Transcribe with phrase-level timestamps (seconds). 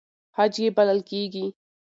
[0.35, 1.45] خج یې بلل کېږي.